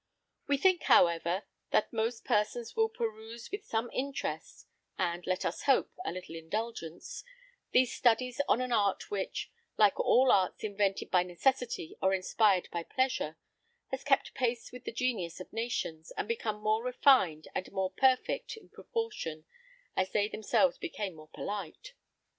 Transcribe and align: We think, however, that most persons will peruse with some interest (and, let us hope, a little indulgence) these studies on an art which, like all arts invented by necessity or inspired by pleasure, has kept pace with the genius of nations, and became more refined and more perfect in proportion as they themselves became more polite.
We 0.47 0.57
think, 0.57 0.81
however, 0.85 1.43
that 1.69 1.93
most 1.93 2.25
persons 2.25 2.75
will 2.75 2.89
peruse 2.89 3.51
with 3.51 3.63
some 3.67 3.91
interest 3.93 4.65
(and, 4.97 5.27
let 5.27 5.45
us 5.45 5.65
hope, 5.65 5.91
a 6.03 6.11
little 6.11 6.33
indulgence) 6.35 7.23
these 7.69 7.93
studies 7.93 8.41
on 8.49 8.61
an 8.61 8.71
art 8.71 9.11
which, 9.11 9.51
like 9.77 9.99
all 9.99 10.31
arts 10.31 10.63
invented 10.63 11.11
by 11.11 11.21
necessity 11.21 11.95
or 12.01 12.15
inspired 12.15 12.67
by 12.71 12.81
pleasure, 12.81 13.37
has 13.91 14.03
kept 14.03 14.33
pace 14.33 14.71
with 14.71 14.85
the 14.85 14.91
genius 14.91 15.39
of 15.39 15.53
nations, 15.53 16.11
and 16.17 16.27
became 16.27 16.55
more 16.61 16.83
refined 16.83 17.47
and 17.53 17.71
more 17.71 17.91
perfect 17.91 18.57
in 18.57 18.69
proportion 18.69 19.45
as 19.95 20.09
they 20.11 20.27
themselves 20.27 20.79
became 20.79 21.13
more 21.13 21.29
polite. 21.31 21.93